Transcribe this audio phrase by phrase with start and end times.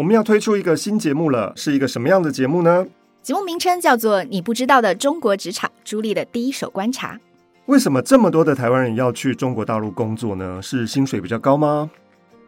[0.00, 2.86] 我们要推出一个新节目了，是一个什么样的节目呢？
[3.20, 7.20] 节目名称叫做《你不知道的中国职场》，朱莉的第一手观察。
[7.66, 10.58] 为什么这么多的台湾人要去中国大陆工作呢？
[10.62, 11.90] 是薪水比较高吗？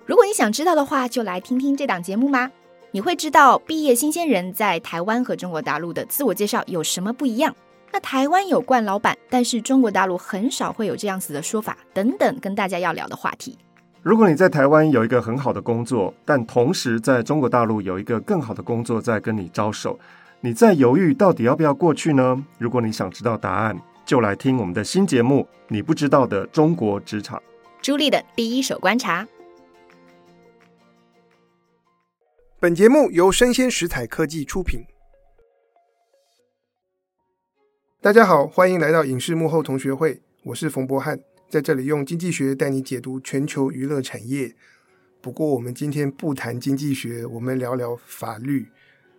[0.07, 2.51] 如果你想知道的话，就来听听这档节目吧？
[2.93, 7.55] 你会知道毕业新鲜人在台湾和中国大陆的自我介绍有什么不一样。
[7.93, 13.59] 那台湾有惯老板，但是中国大陆很少会有这样子的说法，等等，跟大家要聊的话题。
[14.03, 19.97] 如果你在台湾有一个很好的工作，但同时在中国大陆有一个更好的工作在跟你招手，
[20.41, 22.45] 你在犹豫到底要不要过去呢？
[22.59, 27.39] 如果你想知道答案，就来听我们的新节目《你不知道的中国职场》，
[27.81, 29.25] 朱莉的第一手观察。
[32.59, 34.81] 本节目由生鲜食材科技出品。
[38.01, 41.21] 大家好，欢迎来到影视幕后同学会，我是冯博翰，
[41.53, 44.55] 在这里用经济学带你解读全球娱乐产业。
[45.21, 48.69] 不过，我们今天不谈经济学，我们聊聊法律。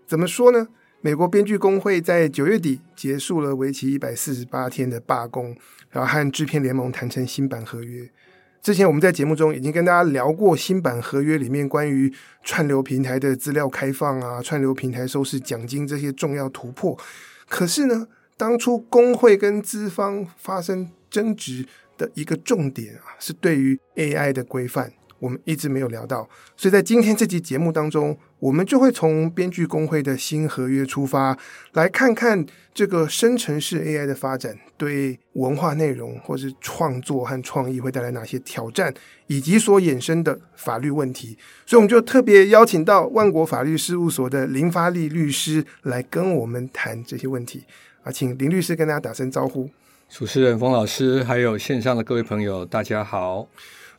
[0.07, 0.67] 怎么说呢？
[1.01, 5.55] 美国编剧工会在九月底结束了为期一百四十八天的罢工，
[5.91, 8.09] 然后和制片联盟谈成新版合约。
[8.63, 12.11] 之前我们在节目中已经跟大家聊过新版合约里面关于
[12.41, 16.97] 串流平台的资料开放啊，串流平台收视奖金这些重要突破。
[17.47, 26.27] 可是呢，当初工会跟资方发生争执的一个重点啊，是对于 AI 的规范，我们一直没有聊到。
[26.57, 31.37] 所以在今天这期节目当中，我们就会从编剧工会的新合约出发，
[31.73, 38.93] 来看看这个生成式 AI 的发展对文化内容或是创作和创意会带来哪些挑战，
[39.27, 41.37] 以及所衍生的法律问题。
[41.65, 47.63] 所以，我们就特别邀请到万国法律事务所的林发利律师来跟我们谈这些问题。
[48.03, 49.69] 啊，请林律师跟大家打声招呼。
[50.15, 53.47] 主持人冯老师，还有线上的各位朋友，大家好。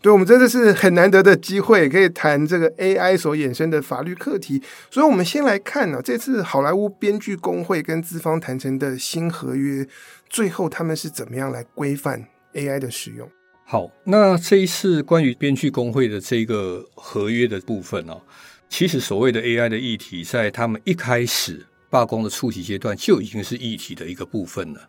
[0.00, 4.62] 对，我们真的是很难得的机会，可以谈这个 AI 所衍生的法律课题。
[4.92, 9.84] 所以，我们先来看呢、啊，这次好莱坞编剧工会跟资方谈成的新合约，
[10.30, 13.28] 最后他们是怎么样来规范 AI 的使用？
[13.64, 18.20] 好，那这一次关于编剧工会的这个合约的部分呢、啊，
[18.68, 21.66] 其实所谓的 AI 的议题，在他们一开始。
[21.90, 24.80] 罢工的初期阶段就已经是议题的一个部分了，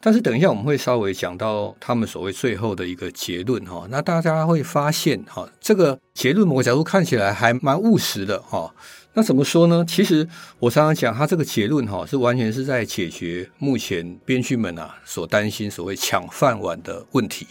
[0.00, 8.72] 但是等一下我们会稍微讲到他们所谓最后的一个结论哈，那大家会发现哈，这个结论某个角度看起来还蛮务实的哈。
[9.18, 9.84] 那怎么说呢？
[9.84, 10.24] 其实
[10.60, 17.44] 我常常讲，他这个结论哈是完全是在解决目前编剧们啊所担心所谓抢饭碗的问题。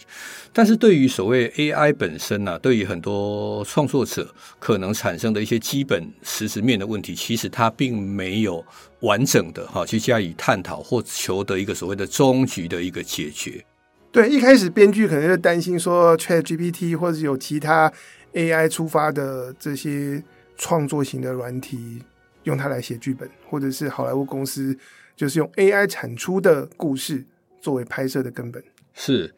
[0.50, 8.64] 但是对于所谓 AI 本身呢、啊，对于很多创作者可能产生的一些基本实质面的问题，其实他并没有
[9.00, 13.62] 完整的哈去加以探讨或求得一个所谓的终局的一个解决。
[14.10, 17.92] 对，一开始编剧可能就担心说，ChatGPT 或者有其他
[18.32, 20.24] AI 出发的这些。
[20.58, 22.02] 创作型的软体
[22.42, 24.76] 用它来写剧本，或者是好莱坞公司
[25.16, 27.24] 就是用 AI 产出的故事
[27.60, 28.62] 作为拍摄的根本。
[28.92, 29.34] 是，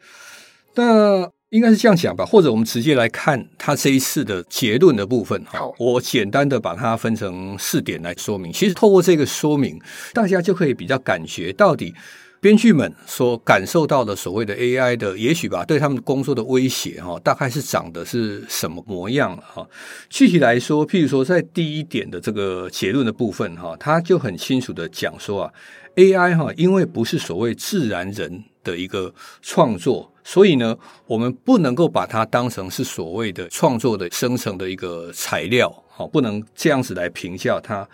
[0.75, 2.25] 那应该是这样讲吧？
[2.25, 5.43] 或者我们直接来看它这一次的结论的部分。
[5.45, 8.51] 好，我简单的把它分成四点来说明。
[8.51, 9.79] 其实透过这个说明，
[10.13, 11.93] 大家就可以比较感觉到底。
[12.41, 19.63] 编剧们所感受到的所谓的 AI 的，也许吧，对他们工作的威胁哈，大概是长的是什么模样哈？
[20.09, 25.53] 具体来说，譬如说在第一点的这个结论的部分哈，他就很清楚的讲说啊
[25.95, 29.13] ，AI 哈，因为不是所谓自然人的一个
[29.43, 30.75] 创作，所以呢，
[31.05, 37.87] 我们不能够把它当成是所谓的创作的生成的一个材料，好，不能这样子来评价它。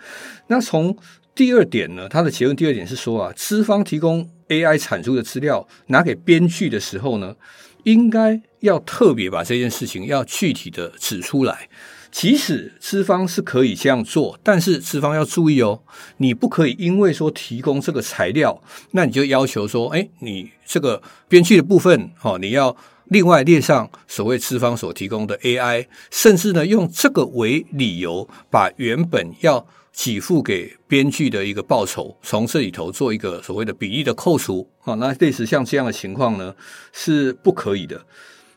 [0.46, 0.96] 那从
[1.38, 7.36] 第二点呢，他的结论第二点是说啊，资方提供 AI 产出的资料拿给编剧的时候呢，
[7.84, 11.68] 应该要特别把这件事情要具体的指出来。
[12.10, 15.80] 即使资方是可以这样做，但是资方要注意哦，
[16.16, 18.60] 你不可以因为说提供这个材料，
[18.90, 29.64] 那你就要求说，哎，你这个编剧的部分哦，你要另外列上所谓资方所提供的 AI，甚至呢用这个为理由，把原本要
[30.00, 36.54] 给付给编剧的一个报酬，从这里头做一个所谓的比例的扣除，啊，那类似像这样的情况呢，
[36.92, 38.00] 是不可以的。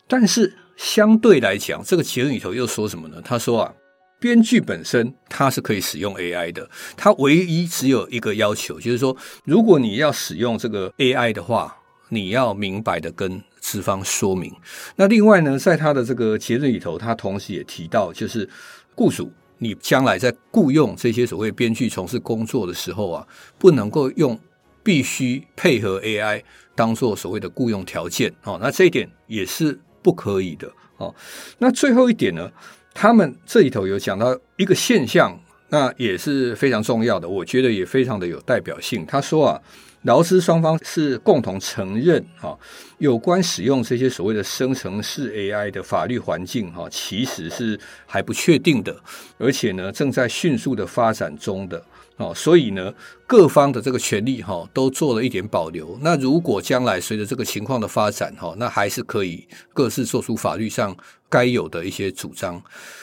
[0.08, 3.20] 但是相对来讲，这个结论里头又说什么呢？
[3.26, 3.74] 他说啊，
[4.20, 11.76] 编剧本身它是可以使用 AI 的，它唯一只有一个要求，就是说，如果你要使用这个 AI 的话，
[12.10, 14.54] 你要明白的跟资方说明。
[14.96, 18.48] 那另外呢，在他的这个结论里头，他同时也提到，就是
[18.94, 19.32] 雇主。
[19.64, 23.28] 你将来在雇佣这些所谓编剧从事工作的时候啊，
[23.60, 24.38] 不能够用
[24.82, 26.42] 必须配合 AI
[26.74, 30.68] 当做所谓的雇佣条件哦，那这一点也是不可以的
[30.98, 31.14] 哦。
[31.60, 32.52] 那最后一点呢，
[32.92, 39.06] 他们这里头有讲到一个现象，那也是非常重要的，我觉得也非常的有代表性。
[39.06, 39.62] 他说啊，
[40.04, 42.58] 劳资双方是共同承认哈，
[42.98, 48.96] 有关使用这些所谓的生成式 AI 的法律环境哈，其实是还不确定的，
[49.38, 51.84] 而且呢，正在迅速的发展中的。
[52.18, 52.94] 哦，所以呢，
[53.26, 55.98] 各方的这个权利哈，都做了一点保留。
[56.02, 60.96] 那如果将来随着这个情况的发展哈，那还是可以各自做出法律上
[61.30, 62.62] 该有的一些主张。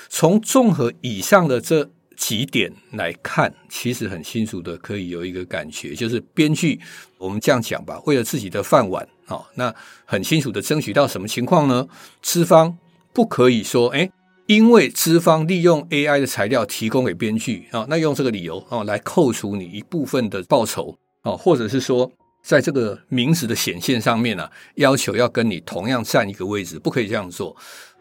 [0.09, 6.79] 从综合以上的这几点来看，其实很清楚的可以有一个感觉，就是编剧，
[7.17, 9.75] 我们这样讲吧，为了自己的饭碗，哦，那
[10.05, 11.89] 很清楚的争取到什么情况呢？
[12.21, 12.77] 资方
[13.15, 14.11] 不可以说，哎。
[14.49, 22.11] 因为资方利用 AI 的材料提供给编剧啊，那用这个理由啊来扣除你一部分的报酬啊，或者是说
[22.43, 27.55] 在这个名字的显现上面啊，要求要跟你同样占一个位置，不可以这样做。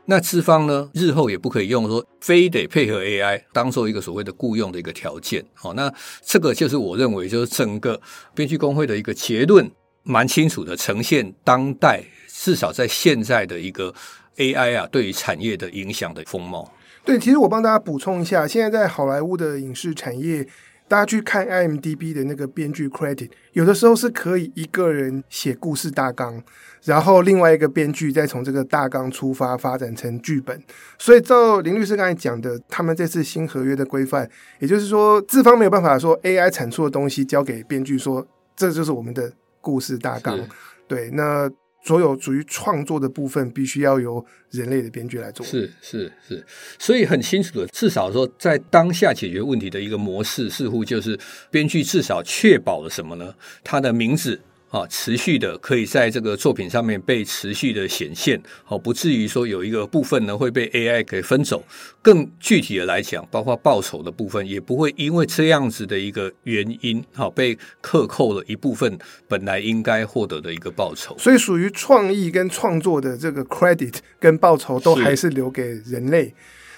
[0.08, 5.46] 那资方呢，日后也不可以用说非得配合 AI 当做一个所谓的雇佣的一个条件。
[5.54, 5.94] 好，那
[6.26, 8.02] 这个就是我认为就是整个
[8.34, 9.70] 编剧工会的一个结论，
[10.04, 13.94] 蛮清楚的呈现当代至少在现在的一个。
[14.38, 16.72] AI 啊，对于产业的影响的风貌。
[17.04, 20.48] 对，其实我帮大家补充一下，现在在好莱坞的影视产业，
[20.88, 26.44] 大家去看 IMDB 的那个编剧 credit，有的时候是可以一个人写故事大纲，
[26.88, 30.64] 然后另外一个编剧再从这个大纲出发发展成剧本。
[30.98, 34.30] 所以照林律师刚才讲的，他们这次新合约的规范，
[34.60, 38.26] 也就是说，资方没有办法说 AI 产出的东西交给编剧说，
[38.56, 40.40] 这就是我们的故事大纲。
[40.88, 41.52] 对，那。
[41.84, 45.46] 所有属于创作的部分，必须要由人类的编剧来做。
[45.46, 46.46] 是是是，
[46.78, 51.18] 所以很清楚的，至少说在当下解决问题的一个模式，似乎就是
[51.50, 53.34] 编剧至少确保了什么呢？
[53.64, 54.38] 他的名字。
[54.70, 61.64] 啊，持续的可以在这个作品上面被持续的显现，哦，不至于说有一个部分呢会被 AI 给分走。
[62.02, 68.98] 更具体的来讲，包括报酬的部分，也不会因为这样子的一个原因，好被克扣了一部分
[69.28, 71.18] 本来应该获得的一个报酬。
[71.18, 76.34] 所以，属于创意跟创作的这个 credit 跟报酬都还是留给人类。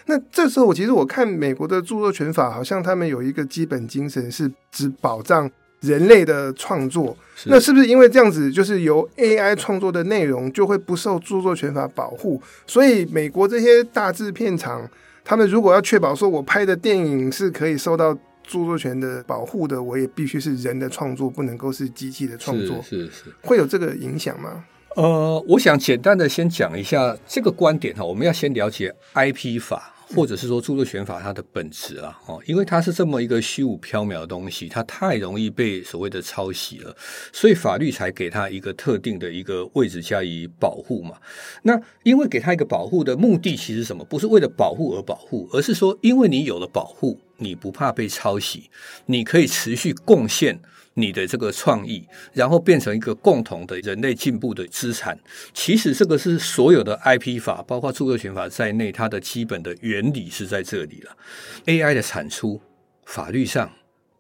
[0.05, 5.49] 那这时候，我其实我看美国的著作权法，好像他们有一个基本精神是只保障。
[5.81, 7.15] 人类的创作，
[7.45, 12.41] 那是不是因为这样子，就是由 AI 创作的内容就会不受著作权法保护？
[12.67, 14.89] 所以美国这些大制片厂，
[15.23, 22.81] 他们如果要确保说我拍的电影是可以受到著作权的保护的，我也必须是人的创作，不能够是机器的创作。
[22.81, 24.65] 是是是，会有这个影响吗？
[24.95, 29.93] 呃，我想简单的先讲一下这个观点哈，我们要先了解 IP 法。
[30.15, 36.95] 或者是说著作权法它的本质啊，哦，因为它是这么一个虚无缥缈的东西，它太容易被所谓的抄袭了，
[37.31, 41.15] 所以法律才给它一个特定的一个位置加以保护嘛。
[41.63, 44.03] 那因为给它一个保护的目的其实什么？
[44.03, 48.69] 不是为了保护而保护，而是说因为你有了保护，你不怕被抄袭，
[49.05, 50.59] 你可以持续贡献。
[50.95, 55.17] 你的这个创意，然后变成一个共同的人类进步的资产。
[55.53, 61.17] 其实这个是所有的 IP 法，包括著作权法在内，它的基本的原理是在这里了。
[61.65, 62.59] AI 的产出，
[63.05, 63.71] 法律上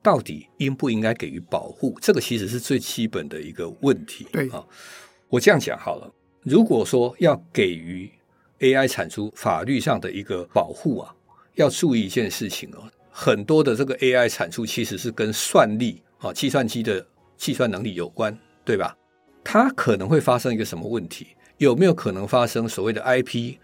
[0.01, 1.97] 到底应不应该给予保护？
[2.01, 4.25] 这个其实是最基本的一个问题。
[4.31, 4.63] 对啊，
[5.27, 6.09] 我这样讲好了。
[6.43, 8.09] 如果说要给予
[8.59, 11.13] AI 产出法律上的一个保护啊，
[11.55, 16.01] 要注意一件事情哦，很多的这个 AI 产出其实是跟算力。
[16.21, 17.07] 好，计算机的
[17.37, 18.93] 计算能力有关，对吧？
[19.41, 21.27] 它可能会发生一个什么问题？
[21.57, 23.55] 有没有可能发生所谓的 IP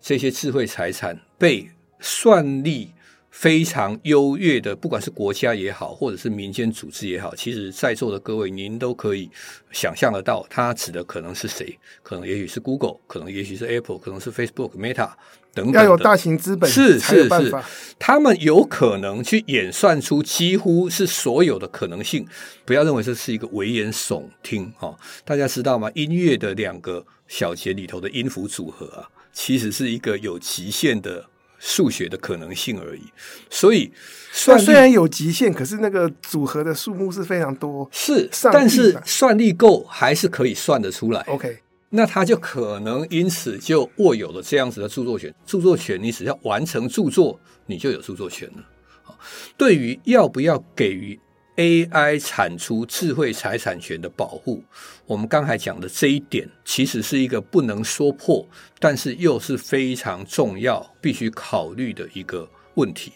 [0.00, 1.70] 这些智慧财产被
[2.00, 2.92] 算力
[3.34, 9.28] 非常优越的，不管是国家也好，或者是民间组织也好，其实在座的各位您都可以
[9.72, 11.76] 想象得到，它指的可能是谁？
[12.00, 15.10] 可能也许是 Google，可能也许是 Apple，可能是 Facebook、Meta。
[15.52, 17.54] 等等要有大型资本是是是是，
[17.98, 22.26] 他们有可能去演算出几乎是所有的可能性。
[22.64, 25.90] 不要认为这是一个危言耸听哈，大家知道吗？
[25.94, 31.24] 音乐的两个小节里头的音符组合啊，其实是一个有极限的
[31.66, 33.00] 数学的可能性而已。
[33.48, 33.90] 所以，
[34.30, 41.22] 算虽然有极限，可是那个组合的数目是非常多，是，但是算力够还是可以算得出来。
[41.22, 41.60] OK。
[41.88, 45.32] 那他就可能因此就握有了这样子的著作权。
[45.46, 49.16] 著作权，你只要完成著作，你就有著作权了。
[49.56, 51.18] 对于要不要给予
[51.56, 54.62] AI 产出智慧财产权的保护，
[55.06, 58.46] 我们刚才讲的这一点，其实是一个不能说破，
[58.78, 63.12] 但是又是非常重要、必须考虑的一个问题。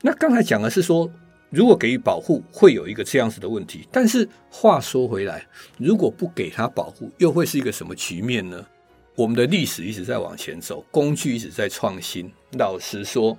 [0.00, 1.10] 那刚才讲的是说。
[1.54, 3.86] 如果给予保护，会有一个这样子的问题。
[3.92, 5.46] 但是话说回来，
[5.76, 8.64] 如果不给他保护，又会是一个什么局面呢？
[9.14, 12.32] 我们的历史一直在往前走，工具一直在创新。
[12.52, 13.36] 老实说，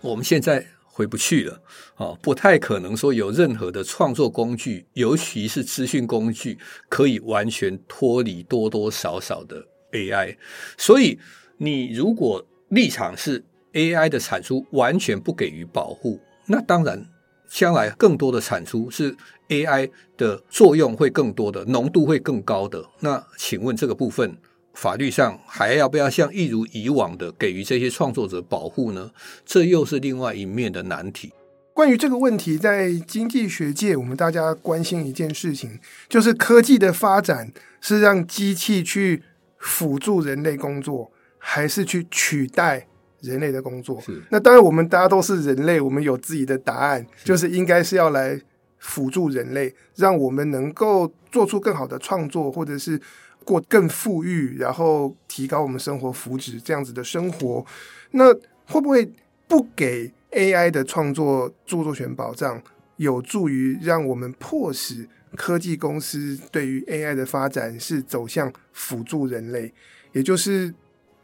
[0.00, 0.64] 我们现在
[0.96, 1.60] 回不去了
[1.96, 9.62] 啊，不太可能说有任何的创作工具，尤其是资讯工具，可以完全脱离多多少少的
[9.92, 10.38] AI。
[10.78, 11.18] 所以，
[11.58, 17.06] 你如果立场是 AI 的产出完全不给予保护，那当然，
[17.46, 19.14] 将来更多的产出是
[19.50, 22.82] AI 的作用会更多的，浓度会更高的。
[23.00, 24.38] 那请问这个部分？
[24.76, 29.10] 法律上还要不要像一如以往的给予这些创作者保护呢？
[29.46, 31.32] 这又是另外一面的难题。
[31.72, 35.80] 关于这个问题，在经济学界，我们大家关心一件事情，
[36.10, 39.22] 就是科技的发展是让机器去
[39.56, 42.86] 辅助人类工作，还是去取代
[43.22, 43.98] 人类的工作？
[44.02, 44.22] 是。
[44.30, 48.38] 那当然，我们大家都是人类，我们有自己的答案，就是应该是要来
[48.78, 53.00] 辅助人类，让我们能够做出更好的创作，或者是。
[53.46, 57.64] 过更富裕，然后提高我们生活福祉，这样子的生活，
[58.10, 58.34] 那
[58.66, 59.08] 会不会
[59.46, 62.60] 不给 AI 的创作著作权保障，
[62.96, 69.72] 有助于让我们迫使科技公司对于 AI 的发展是走向辅助人类？
[70.10, 70.74] 也就是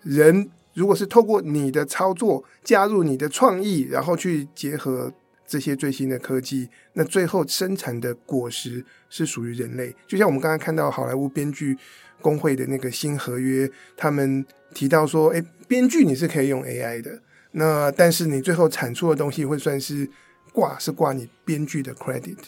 [0.02, 5.12] 人如果是透过你的操作加入你的创意，然后去结合
[5.45, 9.93] 这些最新的科技，那最后生产的果实是属于人类。
[10.07, 11.76] 就像我们刚刚看到好莱坞编剧。
[12.23, 20.09] 工会的那个新合约，他们提到说：“哎，编剧你是可以用 AI 的，那但是你最后产出的东西会算是
[20.52, 22.38] 挂是挂你编剧的 credit。”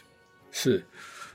[0.51, 0.87] 是，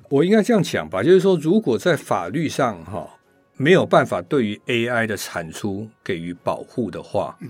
[0.10, 1.03] 我应该这样讲吧？
[1.03, 3.19] 就是说，如果在法律上哈
[3.58, 7.38] 没有办法对于 AI 的产出给予保护的话。
[7.41, 7.50] 嗯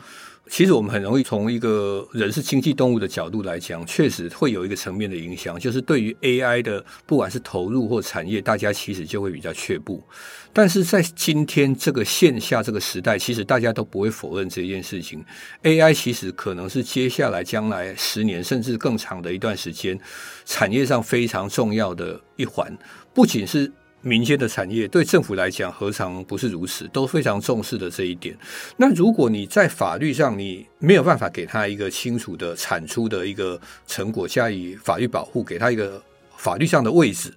[0.50, 10.04] 其实我们很容易从一个人是经济动物的角度来讲，确实会有一个层面的影响，就是对于 AI 的不管是投入或产业，大家其实就会比较却步。
[10.52, 15.24] 但是在今天这个线下这个时代，其实大家都不会否认这件事情。
[15.64, 19.98] AI 其实可能是接下来将来十年甚至更长的一段时间，
[20.46, 22.76] 产业上非常重要的一环，
[23.14, 23.72] 不仅是。
[24.02, 26.88] 民间的产业对政府来讲何尝不是如此？
[26.88, 28.38] 都非常重视的这一点。
[28.78, 36.02] 那如果你在法律上你没有办法给他一个清楚的产出的一个成果加以法律保护，给他一个
[36.38, 37.34] 法律上的位置，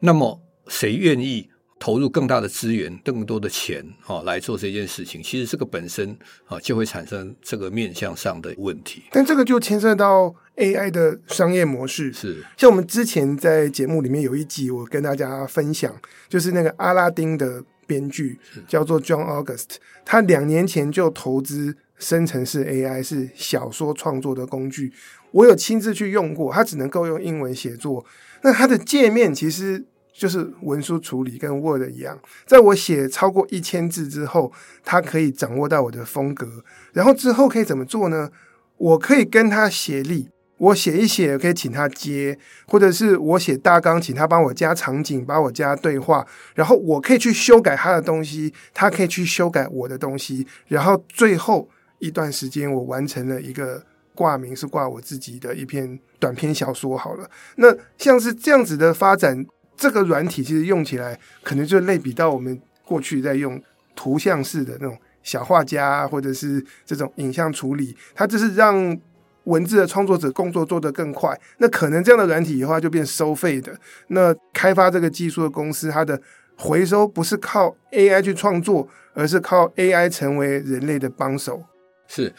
[0.00, 5.22] 那么谁愿意投入更大的资源、更多的钱啊来做这件事情？
[5.22, 6.16] 其实这个本身
[6.46, 9.02] 啊就会产生这个面向上的问题。
[9.10, 10.34] 但这个就牵涉到。
[10.56, 12.12] AI 的商业模式。
[12.12, 12.44] 是。
[12.56, 15.94] 像我们之前在节目里面有一集，我跟大家分享，
[16.28, 24.92] 就是那个阿拉丁的编剧叫做 John August，他两年前就投资生成式 AI 是小说创作的工具，
[25.30, 28.04] 我有亲自去用过，它只能够用英文写作，
[28.42, 34.52] 那它的界面其实就是文书处理跟 Word 一样，在我写超过一千字之后，
[34.84, 38.30] 它可以掌握到我的风格，然后之后可以怎么做呢？
[38.76, 40.28] 我可以跟他协力。
[40.58, 51.68] 我写一写，可以请他接，或者是我写大纲，请他帮我加场景，帮我加对话，然后我可以去修改他的东西，他可以去修改我的东西，然后最后
[51.98, 56.96] 一段时间，我完成了一个挂名是挂我自己的一篇短篇小说。
[56.96, 59.44] 好了，那像是这样子的发展，
[59.76, 63.60] 这个软体其实用起来可能就类比到我们过去在用
[63.96, 68.96] 图像式的那种小画家，或者是这种影像处理，它就是让。
[69.44, 73.74] 文字的创作者工作做得更快，那可能这样的软体以后就变收费的。
[74.08, 76.20] 那开发这个技术的公司，它的
[76.56, 81.62] 回收不是靠 AI 去创作，而是靠 AI 成为人类的帮手。
[82.06, 82.32] 是。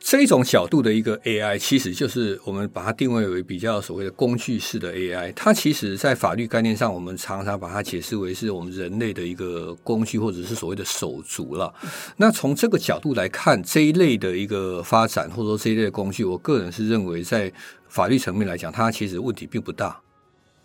[0.00, 5.32] 这种角度的一个 AI，其实就是我们把它定位为比较所谓的工具式的 AI。
[5.34, 11.74] 它其实，在法律概念上，我们常常把它解释为是我们人类的一个工具，或者是所谓的手足了。
[12.16, 17.52] 那从这个角度来看，这一类的一个发展，或者说这一类的工具，我个人是认为，在
[17.88, 20.00] 法律层面来讲，它其实问题并不大。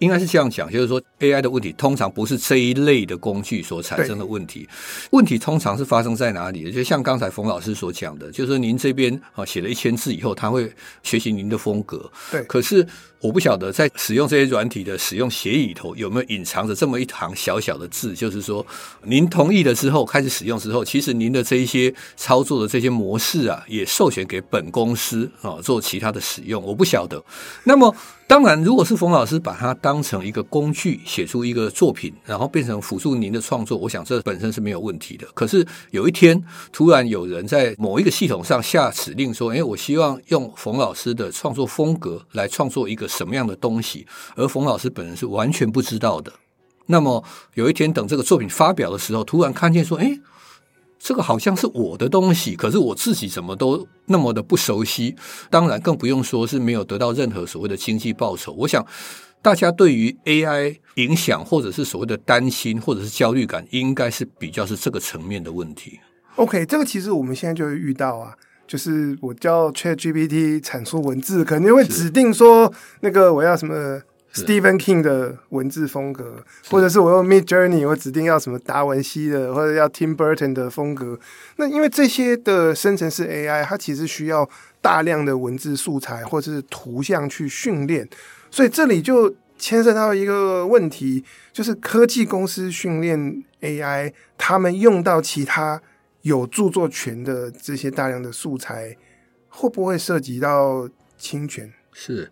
[0.03, 4.67] 应该是这样讲，就是说 AI 的问题通常不是这一类的工具所产生的问题，
[5.11, 6.71] 问题通常是发生在哪里？
[6.71, 12.85] 就像刚才冯老师所讲的，就是您这边啊写了一千字以后，他会学习您的风格，对，可是。
[13.23, 18.65] 我不晓得在使用这些软体的使用协议里头有没有隐藏着这么一行小小的字，就是说
[19.03, 26.61] 您同意了之后开始使用之后，其实您的这一些操作的这些模式啊，也授权给本公司啊做其他的使用。
[26.61, 27.23] 我不晓得。
[27.63, 27.95] 那么
[28.27, 35.27] 当然，如果是冯老师把它当成一个工具写出一个作品，然后变成辅助您的创作，我想这本身是没有问题的。
[35.33, 46.33] 可是有一天突然有人在某一个系统上下指令说：“哎，我希望用冯老师的创作风格来创作一个。”什么样的东西，而冯老师本人是完全不知道的。
[46.87, 50.17] 那么有一天，等这个作品发表的时候，突然看见说：“哎，
[51.03, 55.13] 这个好像是我的东西，可是我自己怎么都那么的不熟悉。
[55.49, 58.53] 当然，更不用说是没有得到任何所谓的经济报酬。
[58.53, 58.85] 我想，
[59.41, 65.99] 大家对于 AI 影响，或者是所谓的担心，或者是焦虑感，应该是比较是这个层面的问题。
[66.37, 68.33] OK，这个其实我们现在就会遇到啊，
[68.65, 74.01] 就是我叫 ChatGPT 产出文字，可能会指定说那个我要什么。
[74.33, 81.19] Stephen King 的文字风格，或者是我用 Midjourney，我指定要什么达文西的，或者要 Tim Burton 的风格。
[81.57, 84.49] 那因为这些的生成式 AI，它其实需要
[84.81, 88.09] 大量的文字素材或者是图像去训练，
[88.49, 95.79] 所以这里就牵涉到一个问题，就是科技公司训练 AI，他们用到其他
[96.23, 98.97] 有著作权的这些大量的素材，
[99.47, 101.71] 会不会涉及到侵权？
[101.91, 102.31] 是。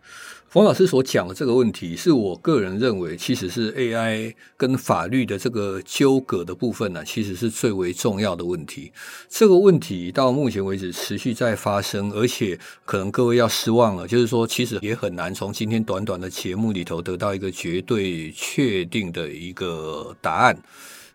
[0.51, 8.91] 冯老师所讲的这个问题，是我个人认为，其实是 AI 跟法律的这个纠葛的部分呢，其实是最为重要的问题。
[9.29, 20.61] 这个问题到目前为止持续在发生，而且可能各位要失望了，就是说，其实也很难从今天短短的节目里头得到一个绝对确定的一个答案。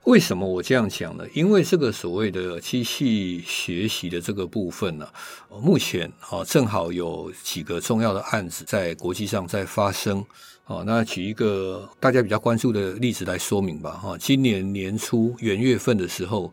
[0.07, 1.25] 为什么我这样讲呢？
[1.35, 5.09] 因为这个所谓的机器学习的这个部分呢，
[5.61, 10.25] 目前啊正好有几个重要的案子在国际上在发生。
[10.68, 13.92] 好，那举一个大家比较关注的例子来说明吧。
[13.92, 16.52] 哈，今年年初元月份的时候，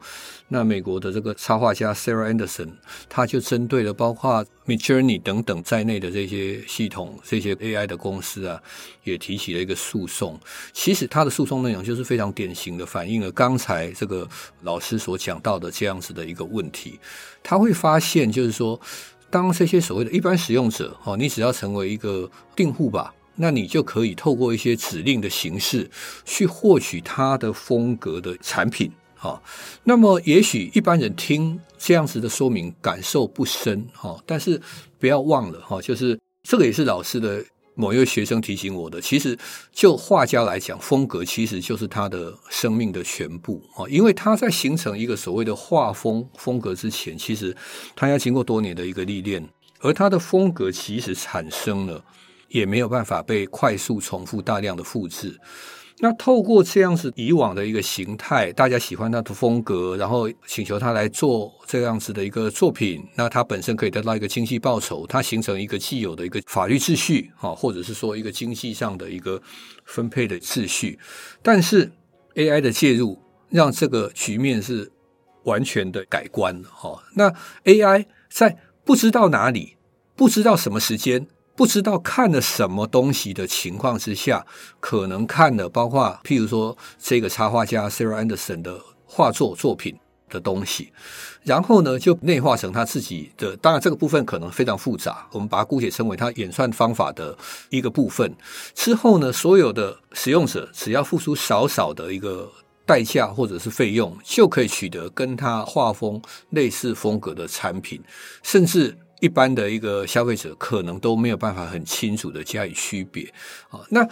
[0.49, 2.73] 那美国的这个插画家 Sarah Anderson，
[3.09, 8.61] 他就针对了包括 Midjourney 等等在内的这些系统、这些 AI 的公司啊，
[9.03, 10.39] 也提起了一个诉讼。
[10.73, 14.29] 其实他的诉讼内容就是非常典型的反映了刚才这个
[14.61, 16.99] 老师所讲到的这样子的一个问题。
[17.41, 18.79] 他会发现，就是说，
[19.31, 23.11] 当这些所谓的一般使用者，哦，你只要成为一个订户吧。
[23.35, 25.89] 那你就可以透过一些指令的形式
[26.23, 29.41] 去获取它的风格的产品，哈。
[29.83, 34.21] 那么也许一般人听这样子的说明感受不深，哈。
[34.25, 34.61] 但是
[34.99, 39.01] 不要忘了，哈，就是这个也是老师的某一位学生提醒我的。
[39.01, 39.35] 其实
[39.71, 43.89] 就画家来讲，风格其实就是他的生命的全部，啊。
[43.89, 47.55] 因为他在形成一个所谓的画风风格之前，其实
[47.95, 52.05] 他要经过多年的一个历练，而他的风格其实产生了。
[52.53, 55.37] 也没有办法被快速重复、大量的复制。
[55.99, 69.41] 那透过这样子以往的一个形态，大家喜欢他的风格，然后请求他来做这样子的一个作品，那他本身可以得到一个经济报酬，它形成一个既有的一个法律秩序啊，或者是说一个经济上的一个
[69.85, 70.99] 分配的秩序。
[71.41, 71.91] 但是
[72.35, 74.91] AI 的介入，让这个局面是
[75.43, 77.03] 完全的改观哈。
[77.15, 79.77] 那 AI 在不知道哪里，
[80.15, 81.27] 不知道什么时间。
[81.55, 84.45] 不知道看了什么东西的情况之下，
[84.79, 89.95] 可能看了包括譬如说这个插画家 Sarah Anderson 的画作作品
[90.29, 90.91] 的东西，
[91.43, 93.55] 然后呢就内化成他自己的。
[93.57, 97.37] 当然这个部分可能非常复杂，我们把它姑且称为他演算方法的
[97.69, 98.35] 一个部分。
[98.73, 102.51] 之后呢，所有的使用者只要付出少少的一个
[102.83, 108.01] 代价或者是费用，就可以取得跟他画风类似风格的产品，
[108.41, 108.97] 甚至。
[109.23, 113.23] 一般的一个消费者可能都没有办法很清楚的加以区别
[113.69, 113.79] 啊。
[113.87, 114.05] 那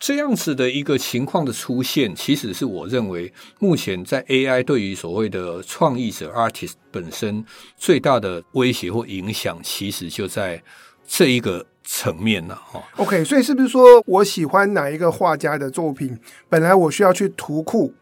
[0.00, 7.44] 这样子的一个情况的出现，其实是我认为目前在 AI 对于所谓的创意者 artist 本身
[7.76, 10.60] 最大的威胁或影响，其实就在
[11.06, 12.82] 这一个层面了哈。
[12.96, 17.94] OK，所以是不是说我喜欢哪一个画家的作品，本来我需要去图库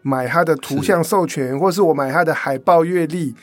[0.00, 3.34] 买他的图像授权，是或是我买他的海报阅历？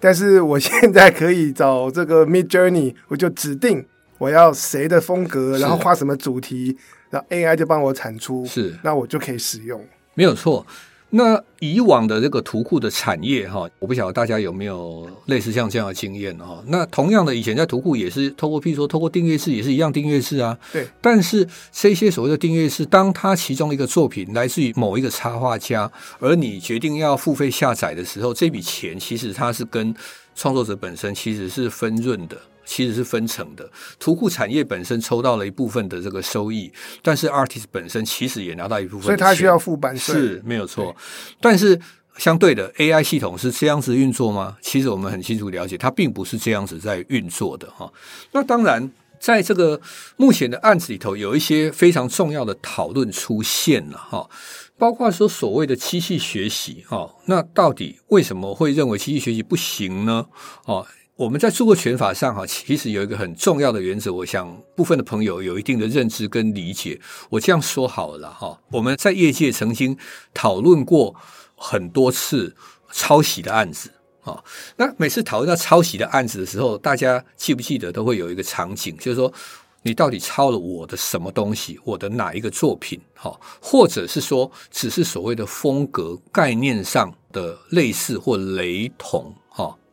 [0.00, 3.86] 但是我现在可以找这个 Midjourney，我就指定
[4.18, 6.76] 我要谁的风格，然后画什么主题，
[7.10, 10.66] 然后 AI 就帮我产出，是，那我就可以使用，没有错。
[11.10, 16.62] 那以往的这个图库的产业哈，我不晓得大家有没有类似像这样的经验哈。
[16.68, 20.56] 那同样的，以前在图库也是透过，譬如说透过订阅制也是一样订阅制啊。
[20.72, 20.86] 对。
[21.00, 29.94] 但是这些所谓的订阅制，当它其中一个作品来自于某一个插画家，而你决定要付费下载的时候，这笔钱其实它是跟
[30.36, 32.36] 创作者本身其实是分润的。
[32.70, 40.94] 其实是分成的，图库产业本身抽到了一部分的这个收益，但是 artist 本身其实也拿到一部分，所以他需要付版税，是没有错。
[41.40, 41.76] 但是
[42.16, 44.56] 相对的，AI 系统是这样子运作吗？
[44.62, 47.92] 其实我们很清楚了解，它并不是这样子在运作的哈。
[48.30, 49.80] 那当然，在这个
[50.16, 54.30] 目前的案子里头，有一些非常重要的讨论出现了哈，
[54.78, 60.26] 包括说所谓的机器学习哈，那到底为什么会认为机器学习不行呢？
[60.66, 60.86] 哦。
[61.20, 66.98] 我们在著作权法上哈，其实有一个很重要的原则，我想部分的朋友有一定的认知跟理解。
[67.28, 69.98] 我这样说好了哈，我们在业界曾经
[70.32, 71.14] 讨论过
[71.54, 72.56] 很多次
[72.90, 73.90] 抄袭的案子
[74.22, 74.42] 啊、
[74.76, 79.30] 那每次讨论到抄袭的案子的时候，大家记不记得都会有一个场景，就是说
[79.82, 82.98] 你到底抄了我的什么东西，我的哪一个作品？
[83.14, 89.34] 哈、或者是说只是所谓的风格概念上的类似或雷同？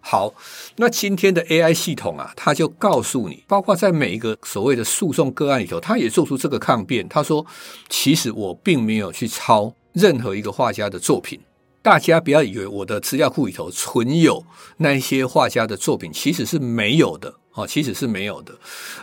[0.09, 0.33] 好，
[0.77, 7.45] 那今天的 AI 系统啊，它就告诉你，包括在每一个所谓的诉讼个案里头，它也做出这个抗辩，他说，
[7.89, 11.37] 其实我并没有去抄任何一个画家的作品。
[11.81, 14.45] 大家不要以为我的资料库里头存有
[14.77, 18.53] 那些画家的作品，其实是没有的哦，其实是没有的，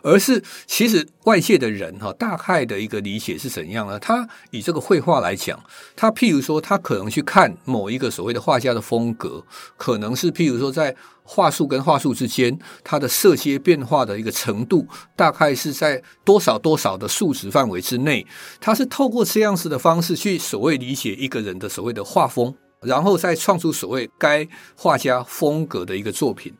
[0.01, 3.99] 而是其实外界的人哈，大概的一个理解是怎样呢？
[3.99, 5.61] 他以这个绘画来讲，
[5.97, 9.45] 他譬如说，他可能去看某一个所谓的画家的风格，
[9.77, 14.87] 可能是譬如说在画术跟画术之间，它的色阶变化的一个程度，
[15.17, 18.25] 大概是在多少多少的数值范围之内，
[18.61, 22.55] 他是透过这样子的方式去所谓理解一个人的所谓的画风。
[22.85, 26.53] 然后再创出所谓该画家风格的一个作品，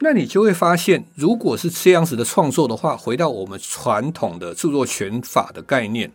[0.00, 6.10] 那你就会发现，如果是这样子的创作的话，回到我们传统的著作权法的概念，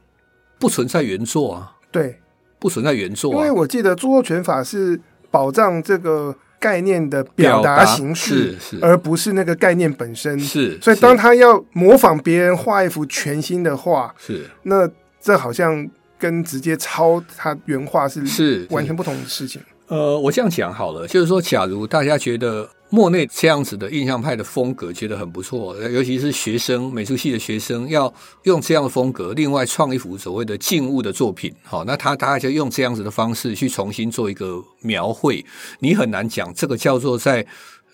[0.59, 1.73] 不存在原作啊。
[1.91, 2.19] 对，
[2.59, 3.37] 不存在原作啊。
[3.37, 4.99] 因为我记得著作权法是
[5.29, 10.39] 保障这个概念的表达形式，而不是那个概念本身。
[10.39, 15.89] 是，所以当他要模仿别人画一幅全新的画，是，那这好像。
[16.17, 19.61] 跟直接抄他原画是是完全不同的事情。
[19.87, 28.11] 呃，我这样讲好了，就是说，假如大家觉得莫内这样子的印象派的风格觉得很不错，尤其是学生美术系的学生要
[28.45, 35.45] 用这样的风格，另外创一幅所谓的静物的作品，好，那他大概就用这样子的方式去重新做一个描绘，
[35.77, 37.45] 你很难讲这个叫做在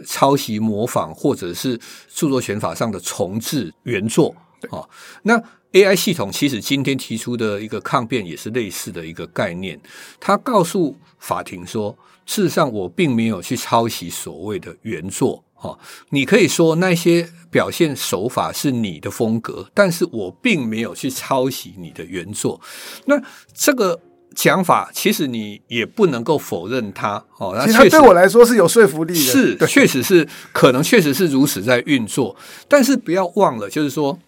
[0.07, 4.33] 抄袭模仿，或者是著作权法上的重置原作，
[4.69, 4.89] 好，
[5.23, 5.43] 那。
[5.73, 9.79] AI 系统其实今天提出的一个抗辩也是类似的一个概念，
[10.19, 15.79] 他告诉法庭说，事实上我并没有去抄袭所谓的原作，哦，
[16.09, 22.59] 你可以说那些表现手法是你的风格，但是我并没有去抄袭你的原作。
[23.05, 23.15] 那
[23.53, 23.97] 这个
[24.35, 32.35] 讲法其实你也不能够否认它，哦，那确实对我来说是有说服力的，是，确实是可能确实是如此在运作，
[32.67, 34.19] 但是不要忘了，就是说。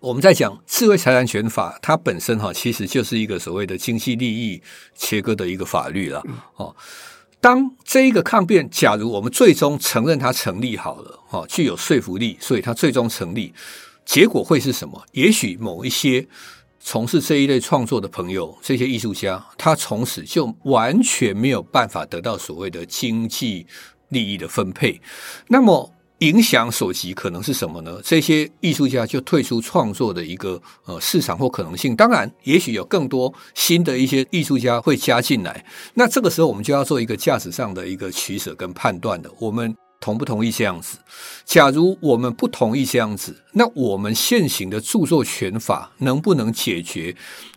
[0.00, 4.62] 我们在讲智慧财产权法，它本身哈其实就是一个所谓的经济利益
[4.94, 6.22] 切割的一个法律了。
[6.56, 6.74] 哦，
[7.38, 13.52] 当这一个抗辩，假如我们最终承认它成立好了，哦，具有说服力，所以它最终成立，
[14.06, 15.04] 结果会是什么？
[15.12, 16.26] 也许某一些
[16.80, 23.66] 从事这一类创作的朋友，这些艺术家，他从此就完全没有办法得到所谓的经济
[24.08, 24.98] 利益的分配。
[25.48, 25.92] 那么。
[26.20, 28.00] 影响所及可能是什么呢？
[28.02, 31.94] 这些艺术家就退出创作的一个呃市场或可能性。
[31.94, 35.64] 当然，也许有更多新的一些艺术家会加进来。
[35.94, 39.30] 那这个时候，我们就要做一个价值上的一个取舍跟判断的。
[39.38, 40.98] 我们同不同意这样子？
[41.44, 47.14] 假如我们不同意这样子，那我们现行的著作权法能不能解决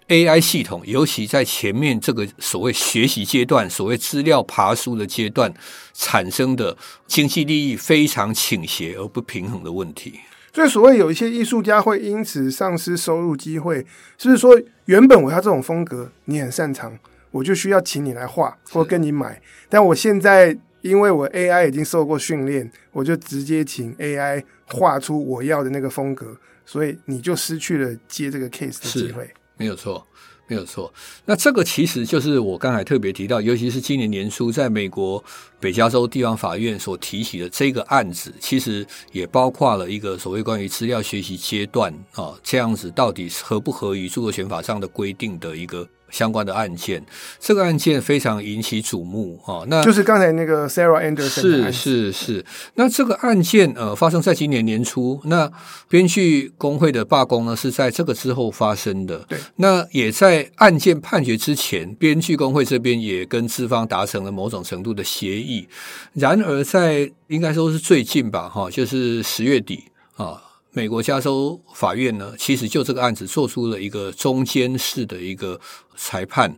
[0.07, 5.53] ？AI 系统，尤其在前面这个所谓学习阶段、所谓资料爬书的阶段
[5.93, 10.19] 产生的经济利益非常倾斜而不平衡的问题。
[10.53, 13.77] 所以，所谓有一些艺术家会因此丧失收入机会，
[14.19, 16.97] 是不是说原本我要这种风格，你很擅长，
[17.31, 19.41] 我就需要请你来画或跟你买？
[19.67, 29.27] 但我现在因为我 AI 已经受过训练，我就直接请 AI 画出我要的那个风格，所以你就失去了接这个 case 的机会。
[29.57, 30.05] 没有错，
[30.47, 30.93] 没有错。
[31.25, 35.23] 那这个其实就是我刚才特别提到，尤其是今年年初在美国
[35.59, 45.87] 北加州地方法院所提起的这个案子，其实也包括了一个所谓关于资料学习阶段啊，这样子到底合不合于著作权法上的规定的一个。
[46.13, 47.03] 相关的案件，
[47.39, 49.63] 这个案件非常引起瞩目啊！
[49.67, 52.45] 那就是刚才那个 Sarah Anderson 是是是。
[52.75, 55.19] 那这个案件呃，发生在今年年初。
[55.25, 55.51] 那
[55.89, 59.25] 编剧工会的罢工呢，是在这个之后发生的。
[59.27, 59.39] 对。
[59.55, 65.67] 那也在案件判决之前，编剧工会这边也跟资方达成了某种程度的协议。
[66.13, 70.39] 然而，在应该说是最近吧，哈，就是十月底啊。
[70.73, 75.59] 美国加州法院呢，其实就这个案子做出了一个中间式的一个
[75.95, 76.57] 裁判。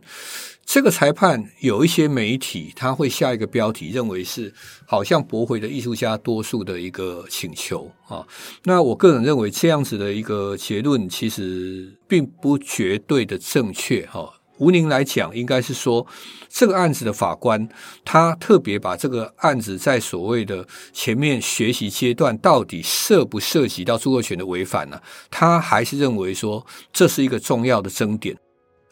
[0.64, 4.52] 这个裁判有一些媒体他会下一个标题，认为是
[4.84, 8.26] 好像驳回了艺术家多数的一个请求啊。
[8.64, 14.35] 那我个人认为这样子的一个结论其实并不绝对的正确哈。
[14.58, 16.06] 吴宁来讲，应该是说
[16.48, 17.68] 这个案子的法官，
[18.04, 25.00] 他特别把这个案子在所谓的前面学习阶段，到底涉不涉及到著作权的违反呢？
[25.30, 28.36] 他还是认为说这是一个重要的争点。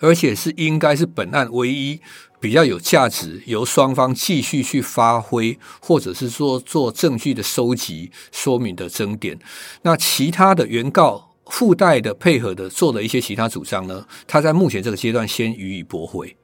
[0.01, 1.99] 而且是应该是本案唯一
[2.39, 9.39] 比较有价值，由双方继续去发挥，或者是说做证据的收集、说明的争点。
[9.83, 16.35] 那其他的原告附带的配合的做的一些其他主张呢，他在目前这个阶段先予以驳回。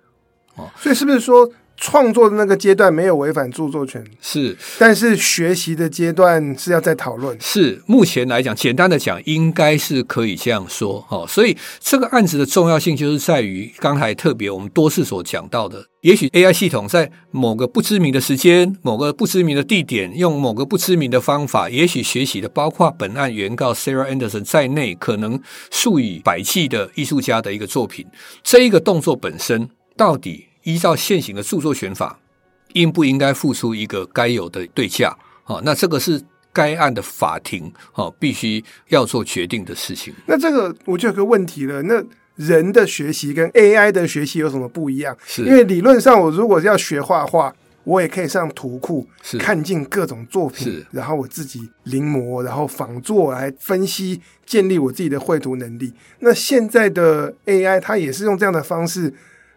[0.56, 1.50] 哦，所以是不是说？
[1.81, 7.35] 创作的那个阶段没有违反著作权，是，但是学习的阶段是要再讨论。
[7.40, 11.03] 是，目前来讲，简单的讲，应该是可以这样说。
[11.09, 25.40] 哦，所以这个案子的重要性就是在于刚才特别我们多次所讲到的，也许 AI 系统在某个不知名的时间、某个不知名的地点，用某个不知名的方法，也许学习的包括本案原告 Sarah Anderson 在内，可能
[25.71, 28.07] 数以百计的艺术家的一个作品，
[28.45, 30.49] 这一个动作本身到底。
[30.70, 32.18] 依照现行的著作权法，
[32.74, 35.16] 应不应该付出一个该有的对价？
[35.44, 40.14] 啊，那这个是该案的法庭啊，必须要做决定的事情。
[40.26, 42.02] 那这个我就有个问题了，那
[42.37, 45.16] 人的学习跟 AI 的学习有什么不一样？
[45.26, 47.52] 是因为理论上，我如果要学画画，
[47.83, 55.92] 我也可以上图库，是看尽各种作品，然后我自己临摹，然后仿作来分析，建立我自己的绘图能力。
[56.20, 59.12] 那现在的 AI，它也是用这样的方式。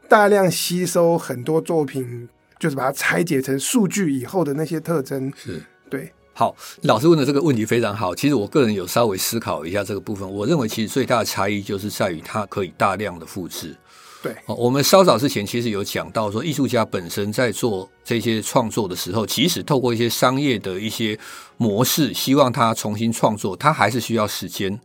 [0.08, 6.12] 大量吸收很多作品，就是把它拆解成数据以后的那些特征，是对。
[6.36, 8.16] 好，老师问的这个问题非常好。
[8.16, 13.76] 其实我个人有稍微思考一下这个部分，我认为其实最大的差异就是在于它可以大量的复制。
[14.24, 21.20] 对，我们稍早之前其实有讲到说，艺术家本身在做这些创作的时候，即使透过一些商业的一些
[21.58, 24.80] 模式，希望他重新创作，他还是需要时间，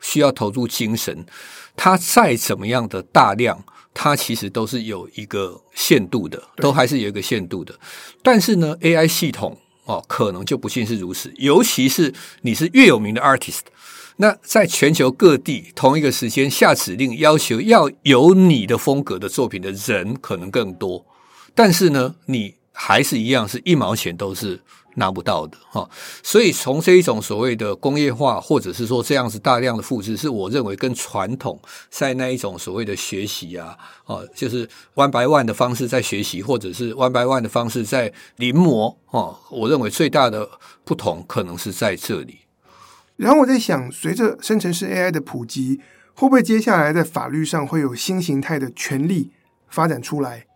[0.00, 1.26] 需要投入精神。
[1.76, 3.62] 他再怎么样的大量。
[3.94, 7.78] 它其实都是有一个限度的，都还是有一个限度的。
[8.22, 11.32] 但是呢，AI 系统哦，可能就不尽是如此。
[11.38, 13.60] 尤其是你是越有名的 artist，
[14.16, 21.06] 那在全球各地同一个时间下指令要求要有你的风格的作品的人可能更多。
[21.54, 24.60] 但是呢，你还是一样是一毛钱都是。
[24.94, 25.88] 拿不到的哈，
[26.22, 31.58] 所以从这一种所谓的工业化，或者是说这样子大量的复制，是我认为跟传统
[31.90, 33.76] 在那一种所谓的学习啊，
[34.06, 40.48] 哦，就是 one by one 的方式在学习，或者是 one by one 的方式在临摹哦，我认为最大的
[40.84, 42.38] 不同可能是在这里。
[43.16, 45.80] 然后我在想，随着生成式 AI 的普及，
[46.14, 49.30] 会不会接下来在法律上会有新形态的权利
[49.68, 50.46] 发展出来？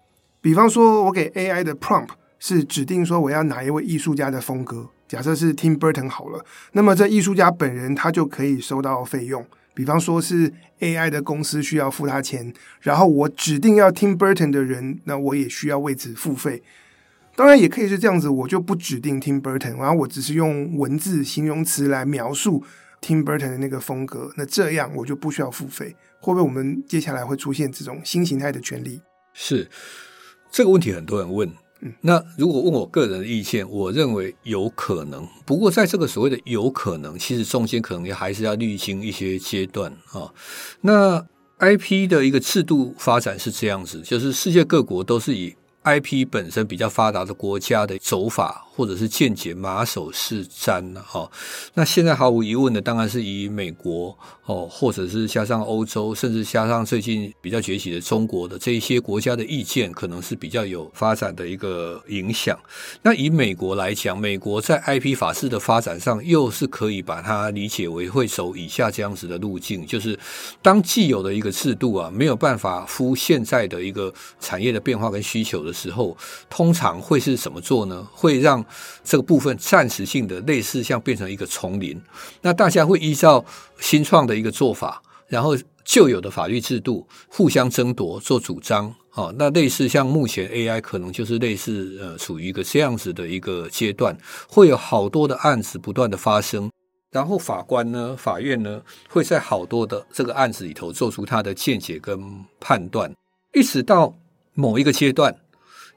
[0.41, 2.11] 比方说，我给 AI 的 prompt。
[2.39, 9.45] 是指定说我要哪一位艺术家的风格，假设是 Tim Burton 好了，那么这艺术家本人他就可以收到费用。
[9.75, 16.65] 比方说是 AI 的公司需要付他钱，然后我指定要 Tim Burton 的人，那我也需要为此付费。
[17.37, 22.65] 当然也可以是这样子，我就不指定 Tim Burton，然后我只是用文字形容词来描述
[23.01, 25.95] Tim Burton 的那个风格，那这样我就不需要付费。
[26.19, 29.01] 会不会我们接下来会出现这种新形态的权利？
[29.33, 29.71] 是
[30.51, 31.49] 这个问题，很多人问。
[32.01, 35.27] 那如果问我个人的意见，我认为有可能。
[35.47, 40.33] 不过在这个所谓的有可能，其实中间可能也还是要历经一些阶段啊。
[40.81, 41.25] 那
[41.59, 48.65] IP 的一个制度发展是这样子，就是世界各国都是以 IP 本身比较发达的国家的走法。
[48.79, 51.29] 或者是见解马首是瞻了哈，
[51.75, 62.57] 那现在毫无疑问的，当然是以美国哦，或者是加上欧洲，甚至加上最近比较崛起的中国的这一些国家的意见，可能是比较有发展的一个影响。
[63.03, 70.17] 那以美国来讲，美国在 IP 法制的发展上，又是可以把它理解为会走以下这样子的路径，就是
[70.63, 76.17] 当既有的一个制度啊，没有办法符现在的一个产业的变化跟需求的时候，
[76.49, 78.07] 通常会是怎么做呢？
[78.13, 78.65] 会让
[79.05, 82.01] 这个部分暂时性的类似像变成一个丛林，
[82.43, 83.45] 那大家会依照
[83.81, 94.17] 新创的一个做法，然后旧有的法律制度互相争夺做主张，哦，那类似像目前 AI 可能就是类似呃处于一个这样子的一个阶段，
[94.49, 96.71] 会有好多的案子不断的发生，
[97.11, 102.21] 然后法官呢，法院呢会在好多的这个案子里头做出他的见解跟
[102.61, 103.11] 判断，
[103.55, 104.15] 一直到
[104.53, 105.35] 某一个阶段。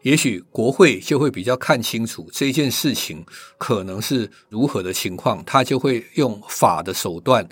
[0.04, 3.24] 也许国会就会比较看清楚这件事情
[3.58, 7.48] 可能是如何的情况，他就会用法的手段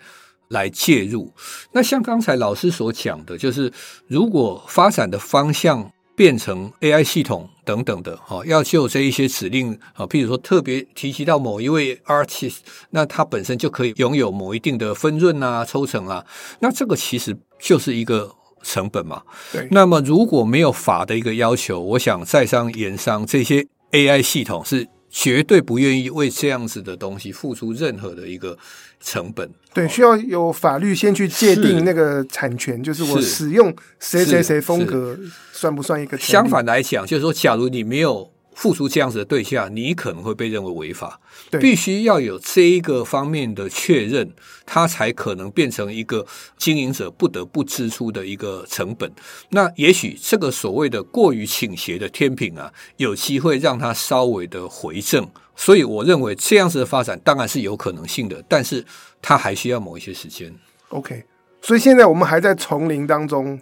[0.48, 1.32] 来介入。
[1.72, 3.72] 那像刚才老师所讲的，就是
[4.08, 12.58] 如果发展的方向变成 AI 系统等等的，哈，要就这一些指令啊，譬如说特别提及到某一位 artist，
[12.90, 16.26] 那他本身就可以拥有某一定的分润啊、抽成啊，
[16.60, 18.36] 那这个其实就是一个。
[18.62, 19.68] 成本嘛，对。
[19.72, 28.58] 那么如果没有法的一个要求，我想在商言商这些 AI 系统是绝对不愿意为这样子的东西付出任何的一个
[29.00, 29.50] 成本。
[29.74, 35.18] 对，需要有法律先去界定那个产权，就是我使用谁谁谁风格
[35.52, 36.18] 算不算一个？
[36.18, 38.32] 相反来讲，就是说，假如你没有。
[38.60, 41.18] 付出这样子的对象，你可能会被认为违法。
[41.50, 44.30] 对，必须要有这一个方面的确认，
[44.66, 49.10] 它才可能变成一个经营者不得不支出的一个成本。
[49.52, 55.26] 那也许这个所谓的过于倾斜的天平啊，有机会让它稍微的回正。
[55.56, 58.84] 所以，我认为这样子的发展当然是有可能性的，但是
[59.22, 60.54] 它还需要某一些时间。
[60.90, 61.24] OK，
[61.62, 63.58] 所以现在我们还在丛林当中。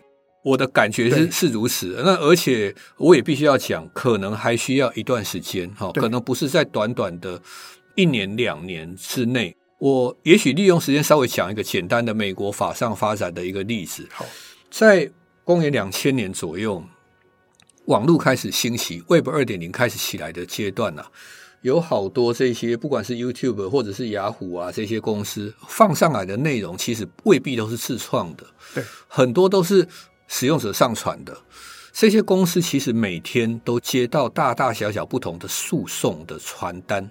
[0.47, 7.41] 我的感觉是是如此，那而且我也必须要讲，可能还需要一段时间哈，可能不是在短短的
[7.95, 9.53] 一年两年之内。
[9.79, 14.07] 我也许利用时间稍微讲一个简单的美国法上发展的一个例子。
[14.09, 14.25] 好，
[14.71, 15.11] 在
[15.43, 16.81] 公元两千年左右，
[17.87, 21.11] 网络开始兴起，Web 二点零开始起来的阶段呢、啊，
[21.61, 29.85] 有好多这些不管是 YouTube 或者是雅虎啊这些公司放上来的内容，其实未必都是自创的，对，很多都是。
[30.27, 31.37] 使用者上传的
[31.93, 37.09] 这些公司，其实每天都接到大大小小不同的诉讼的传单，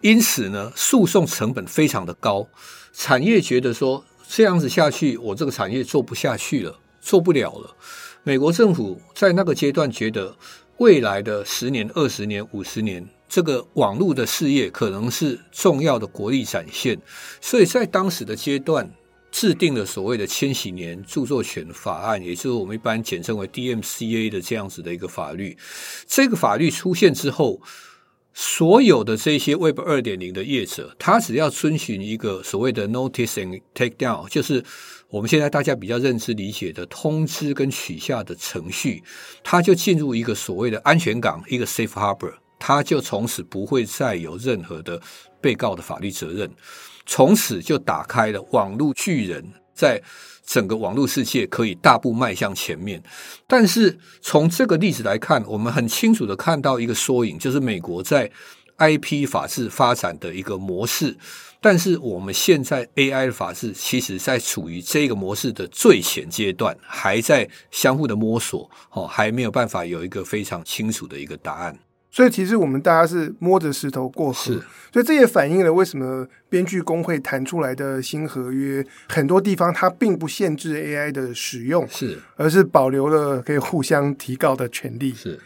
[0.00, 2.48] 因此呢，诉讼成本非常的高。
[2.94, 7.76] 产业觉得说这样子下去，我这个产业做不下去了，做不了了。
[8.22, 10.34] 美国政府在那个阶段觉得，
[10.78, 16.98] 未来的十年、二十年、五十年，这个网络的事业可能是重要的国力展现，
[17.42, 18.90] 所以在当时的阶段。
[19.34, 25.58] 制定了所谓的千禧年著作权法案，也就是我们一般简称为 DMCA 的这样子的一个法律。
[26.06, 27.60] 这个法律出现之后，
[28.32, 34.64] 所有的这些 Web 二点零的业者，他只要遵循一个所谓的 Notice and Take Down，就是
[35.08, 39.02] 我们现在大家比较认知理解的通知跟取下的程序，
[39.42, 45.02] 他就进入一个所谓的安全港，一个 Safe Harbor，他就从此不会再有任何的
[45.40, 46.48] 被告的法律责任。
[47.06, 50.02] 从此就打开了网络巨人在
[50.46, 53.02] 整个网络世界可以大步迈向前面。
[53.46, 58.30] 但是从这个例子来看，我们很清楚的看到一个缩影，就是美国在
[58.78, 61.16] IP 法治发展的一个模式。
[61.60, 71.78] 但是我们现在 AI 的法治，其实在处于这个模式的最前阶段，还在相互的摸索，哦，还没有办法有一个非常清楚的一个答案。
[72.14, 74.54] 所以其实我们大家是摸着石头过河，
[74.92, 85.12] 所以这也反映了为什么编剧工会谈出来的新合约，很多地方它并不限制 AI 的使用，是，而是保留了可以互相提告的权利。
[85.12, 85.40] 是，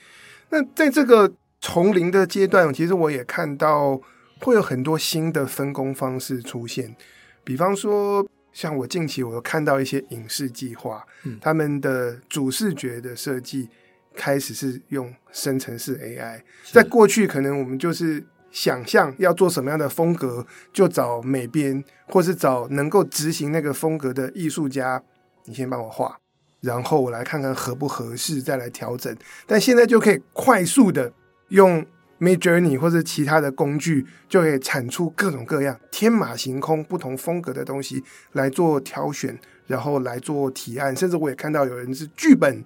[0.51, 3.99] 那在这个从零的阶段，其实我也看到
[4.41, 6.95] 会有很多新的分工方式出现，
[7.43, 13.71] 比方说像我近期我有看到一些影视计划，嗯，他们的主视觉的设计。
[14.19, 25.01] 开始是用生成式 AI，在过去可能我们就是想象要做什么样的风格，就找美编，或是找能够执行那个风格的艺术家，
[25.45, 26.19] 你先帮我画，
[26.61, 29.17] 然后我来看看合不合适，再来调整。
[29.47, 31.13] 但现在就可以快速的
[31.51, 31.87] 用
[32.19, 38.03] Midjourney 或者其他的工具，就可以产出各种各样天马行空、不同风格的东西
[38.33, 40.97] 来做挑选，然后来做提案。
[40.97, 42.65] 甚至我也看到有人是剧本。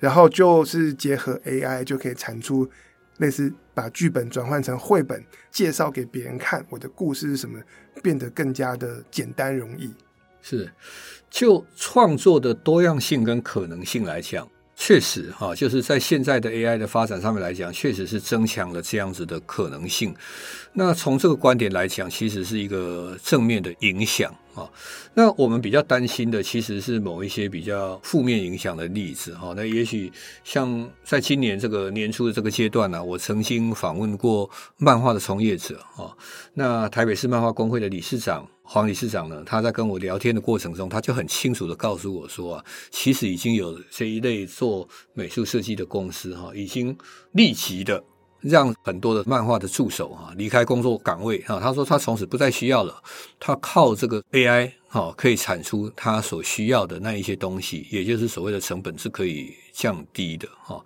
[0.00, 2.68] 然后就是结合 AI，就可以产出
[3.18, 7.60] 类似把剧本转换成绘本，介绍给别人看，我的故事是什么，
[8.02, 9.94] 变得更加的简单容易。
[10.42, 10.72] 是，
[11.30, 14.48] 就创作的多样性跟可能性来讲。
[14.74, 20.14] 确实，哈，就是在现在的 AI 的发展上面来讲，确实是增强了这样子的可能性。
[20.72, 24.70] 那从这个观点来讲，其实是一个正面的影响啊。
[25.14, 29.52] 那我们比较担心的，其实是某一些比较负面影响的例子哈。
[29.56, 30.12] 那也许
[30.44, 36.16] 像在今年这个年初的这个阶段呢、我曾经访问过漫画的从业者啊。
[36.54, 38.46] 那台北市漫画工会的理事长。
[38.62, 46.96] 黄理事长呢，他在跟我聊天的过程中，他就很清楚的告诉我说啊，其实已经有这一类做美术设计的公司哈，已经
[47.32, 48.00] 立即的
[48.40, 51.60] 让很多的漫画的助手啊离开工作岗位啊。
[51.60, 53.02] 他说他从此不再需要了，
[53.38, 60.82] 他靠这个 AI 哈可以产出他所需要的那一些东西，也就是所谓的成本是可以降低的哈。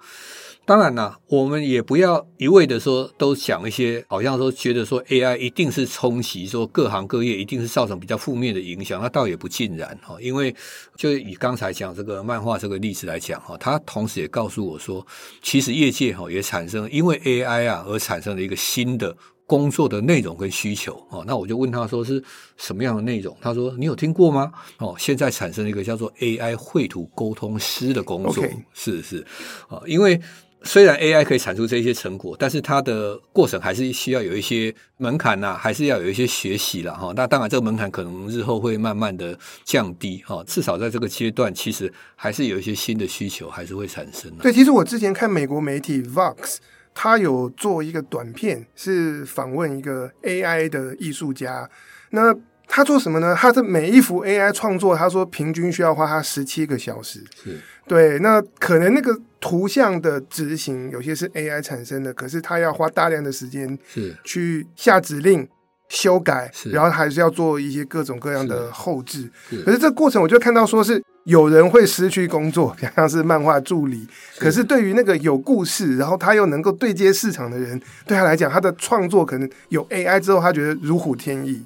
[0.66, 10.17] 当然啦，我们也不要一味的说都讲一些，好像说觉得说 AI 一定是冲击说各行各业，一定是造成比较负面的影响，那倒也不尽然哈。
[10.23, 10.54] 因为
[10.96, 15.06] 就以刚才讲这个漫画这个例子来讲哈，他同时也告诉我说，
[15.42, 19.15] 其实业界哈也产生因为 AI 啊而产生了一个新的
[19.46, 21.23] 工作的内容跟需求哦。
[21.27, 22.25] 那我就问他说是
[22.56, 23.37] 什么样的内容？
[23.38, 24.50] 他说你有听过吗？
[24.79, 28.42] 哦，现在产生了一个叫做 AI 绘图沟通师的工作.
[28.73, 29.27] 是是
[29.69, 30.19] 啊，因为。
[30.65, 37.12] 虽然 AI 可以产出这些成果，但是它的过程还是需要有一些门槛呐、啊，还是要有一些学习了哈。
[37.15, 40.42] 那当然，这个门槛可能日后会慢慢的降低哈。
[40.46, 44.42] 至少在这个阶段，其实还是有一些新的需求还是会产生的。
[44.42, 46.56] 对，其实我之前看美国媒体 Vox，
[46.94, 51.69] 他有做一个短片，是访问一个 AI 的艺术家。
[52.10, 52.35] 那
[52.67, 53.37] 他做什么呢？
[53.38, 57.23] 他的每一幅 AI 创作，他说平均需要花他十七个小时。
[57.42, 57.60] 是。
[57.87, 59.15] 对，那可能那个
[59.45, 65.47] 图像的执行有些是 AI 产生的，可是他要花大量的时间是去下指令、
[65.90, 69.31] 修改，然后还是要做一些各种各样的后置。
[69.63, 74.09] 可是这过程我就看到说是有人会失去工作， 像是漫画助理。
[74.38, 81.63] 可是对于那个有故事，然后他又能够对接市场的人，对他来讲，他的创作可能有 AI 之后，他觉得如虎添翼。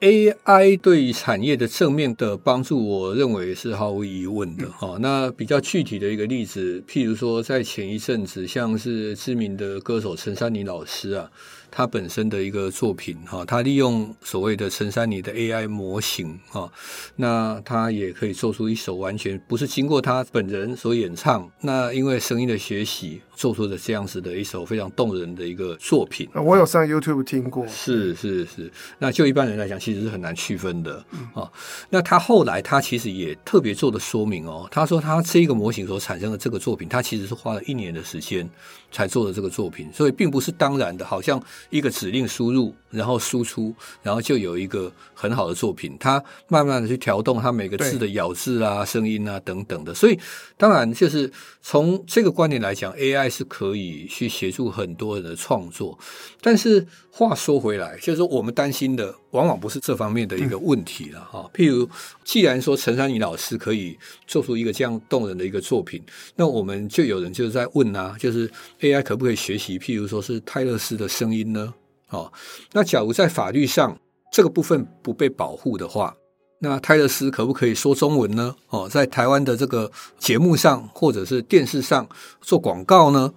[0.00, 5.00] AI 对产业的正面的帮助，我认为是毫无疑问的哈、嗯。
[5.00, 11.30] 那比较具体的一个例子，譬如说，在前一阵子，像是知名的歌手陈珊妮老师啊。
[11.76, 16.72] 他本身的一个作品哈，他利用所谓的陈珊妮的 AI 模型哈，
[17.16, 26.26] 那他也可以做出一首完全不是经过他本人所演唱，那因为声音的学习做出的这样子的一首非常动人的一个作品。
[26.32, 31.04] 我有上 YouTube 听过，是是是，那就一般人来讲，其实是很难区分的
[31.34, 31.46] 啊。
[31.90, 38.48] 那他后来他其实也特别做的说明哦，他说他这个模型所产生的这个作品，他其实是花了一年的时间
[38.90, 41.38] 才做的这个作品，所以并不是当然的，好像。
[41.70, 45.96] 一个指令输入，然后输出，然后就有一个很好的作品。
[45.98, 49.94] 它慢慢的去调动它每个字的咬字啊、声音啊等等的。
[49.94, 50.18] 所以，
[50.56, 51.30] 当然就是
[51.62, 55.98] 从这个观点来讲，AI 是可以去协助很多人的创作。
[56.40, 61.48] 但是话说回来，就是说我们担心的往往不是这方面的一个问题了哈。
[61.54, 61.88] 譬如，
[62.24, 66.02] 既然说陈珊妮老师可以做出一个这样动人的一个作品，
[66.34, 69.78] 那我们就有人就是在问啊，就是 AI 可不可以学习？
[69.78, 71.74] 譬如说是泰勒斯的声音呢？
[72.08, 72.32] 哦，
[72.72, 73.98] 那假如在法律上
[74.32, 76.16] 这个部分不被保护的话，
[76.60, 78.54] 那泰勒斯可不可以说中文呢？
[78.70, 82.08] 哦，在台湾的这个节目上或者是电视上
[82.40, 83.32] 做广告呢？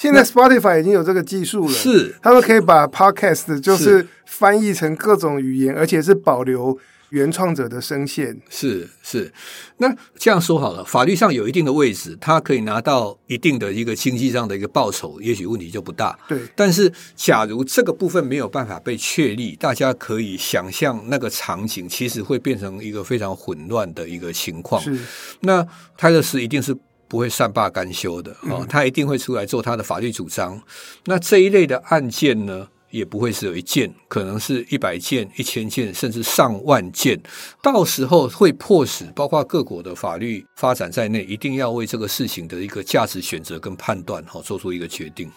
[0.00, 6.78] 哦，现在 Spotify 已经有这个技术了，是他们可以把 Podcast 就是翻译成各种语言，而且是保留。
[7.10, 9.32] 原创者的声线是是，
[9.78, 16.16] 那这样说好了，法律上有一定的位置，他可以拿到一定的一个经济上的一个报酬，也许问题就不大。
[16.28, 24.80] 对，但是假如这个部分没有办法被确立，大家可以想象那个场景其实会变成一个非常混乱的一个情况。
[24.80, 24.96] 是，
[25.40, 26.72] 那泰勒斯一定是
[27.10, 30.62] 不会善罢甘休的啊，他一定会出来做他的法律主张。
[31.04, 32.68] 那这一类的案件呢？
[32.92, 37.16] 也不会是有一件，可能是一百件、一千件，甚至上万件。
[37.62, 45.30] 到时候会迫使包括各国的法律发展在内，一定要为这个事情的一个价值选择跟判断，哈，做出一个决定。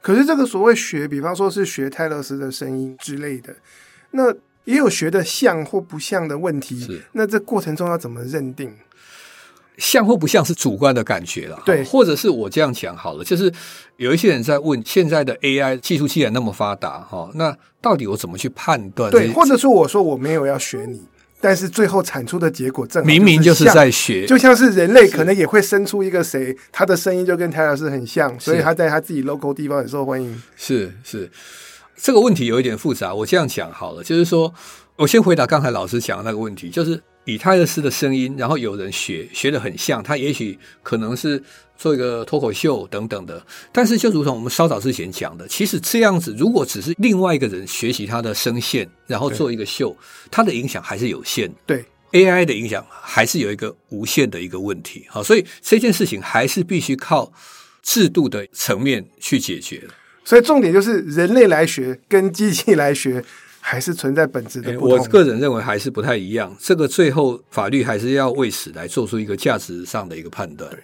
[0.00, 3.54] 可是这个所谓学，比方说是学泰勒斯的声音之类的，
[4.10, 4.34] 那
[4.64, 7.00] 也有学的像或不像的问题。
[7.12, 8.74] 那这过程中要怎么认定？
[9.78, 13.50] 像或不像是主观的感觉了，对，或者是我这样讲好了，就是
[13.96, 19.10] 有一些人在问，现在的 AI 技术既然那么发达，哈，那到底我怎么去判断？
[19.10, 21.02] 对，或者说我说我没有要学你，
[21.40, 30.42] 但是最后产出的结果正好明明就是在学，就像是人类可能也会生出一个谁，他的声音就跟泰老师很像，所以他在他自己 local 地方很受欢迎。
[30.54, 31.30] 是是，
[31.96, 34.52] 这个问题有一点复杂，我这样讲好了，就是说
[34.96, 37.02] 我先回答刚才老师讲的那个问题，就是。
[37.24, 41.40] 以泰勒斯的声音，然后有人学，学的很像，他也许可能是
[41.76, 43.44] 做一个脱口秀等等的。
[43.70, 49.96] 但是，就如同我们稍早之前讲的，其实这样子，如果只是另外一个人学习他的声线，然后做一个秀，
[50.30, 51.48] 他的影响还是有限。
[51.64, 55.06] 对 AI 的影响还是有一个无限的一个问题。
[55.08, 57.32] 好，所以这件事情还是必须靠
[57.82, 59.82] 制度的层面去解决。
[60.24, 63.24] 所以重点就是人类来学跟机器来学。
[63.64, 64.98] 还是存在本质的不同。
[64.98, 66.54] 我个人认为还是不太一样。
[66.58, 70.68] 这个最后法律还是要为此来做出一个价值上的一个判断。
[70.70, 70.80] 对。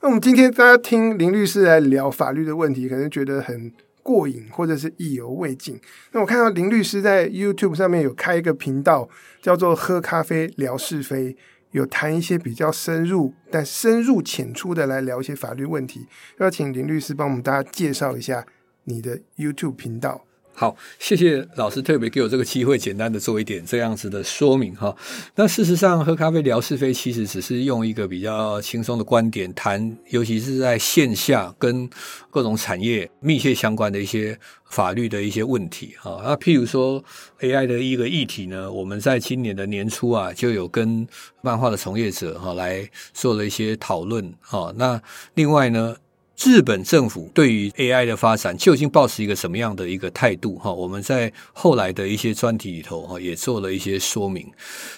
[0.00, 5.80] 那我们今天大家听林律师来聊法律的问题，可能觉得很过瘾，或者是意犹未尽。
[6.12, 9.08] 那我看到林律师在 YouTube 上面有开一个频道，
[9.40, 11.36] 叫做“喝咖啡聊是非”，
[11.70, 16.06] 有谈一些比较深入但深入浅出的来聊一些法律问题。
[16.38, 18.44] 要请林律师帮我们大家介绍一下
[18.84, 20.24] 你的 YouTube 频道。
[20.54, 24.94] 好，谢谢老师特别给我这个机会，简单的做一点这样子的说明哈。
[25.34, 31.88] 那事实上，喝咖啡聊是非，其实只是用一个比较轻松的观点谈，尤其是在线下跟
[32.30, 36.20] 各种产业密切相关的一些法律的一些问题哈。
[36.22, 37.02] 那譬如说
[37.40, 41.06] AI 的一个议题呢，我们在今年的年初啊，就有跟
[41.40, 44.72] 漫画的从业者哈来做了一些讨论哈。
[44.76, 45.00] 那
[45.34, 45.96] 另外呢，
[46.38, 50.58] 日本政府对于 AI 的发展究竟抱持一个什么样的一个态度？
[50.58, 54.50] 哈，我们在后来的一些专题里头哈，也做了一些说明。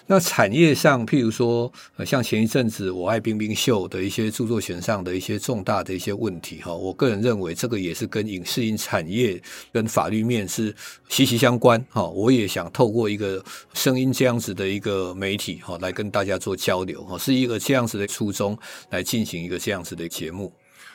[0.07, 9.39] 那产业上，譬如说，呃像前一阵子《我爱冰冰秀》的一些著作权上的一些重大的一些问题，哈，我个人认为这个也是跟影视音产业
[9.71, 10.75] 跟法律面是
[11.11, 11.85] 息息相关。
[11.91, 18.57] 哈，我也想透过一个声音这样子的一个媒体，哈，来跟大家做交流，哈，是一个这样子的初衷
[18.89, 20.51] 来进行一个这样子的节目。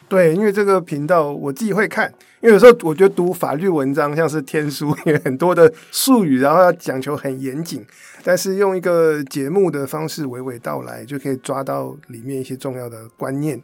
[0.09, 7.85] 对，因为这个频道我自己会看，因为有时候我觉得读法律文章像是天书， 有很多的术语，然后要讲求很严谨，
[8.23, 13.61] 但是用一个节目的方式娓娓道来，就可以抓到里面一些重要的观念。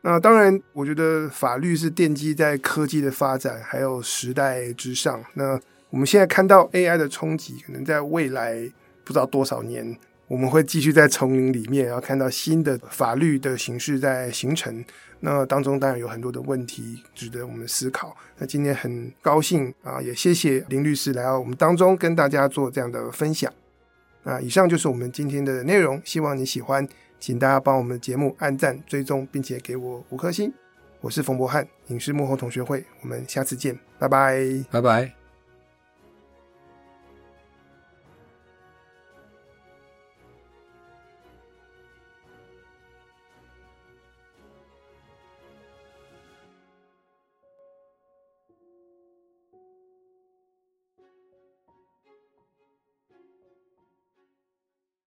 [0.00, 5.22] 那当然，我觉得法律是奠基在科技的发展还有时代之上。
[5.34, 5.58] 那
[5.90, 8.70] 我们现在看到 AI 的冲击，可能在未来
[9.04, 9.96] 不知道多少年。
[10.26, 14.84] 我们会继续在丛林里面，然后看到新的法律的形式在形成。
[15.20, 18.14] 那当中当然有很多的问题值得我们思考。
[18.36, 23.50] 那今天很高兴啊，也谢谢林律师来到我们当中跟大家做这样的分享。
[24.22, 26.86] 那以上就是我们今天的内容，希望你喜欢，
[27.18, 30.52] 请大家帮我们的节目按赞、追踪，并且给我五颗星。
[31.00, 35.23] 我是冯博翰，影视幕后同学会，我们下次见，拜拜，拜拜。